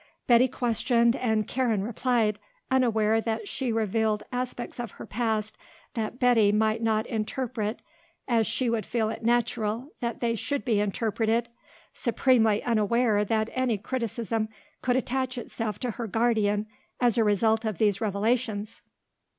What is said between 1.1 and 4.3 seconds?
and Karen replied, unaware that she revealed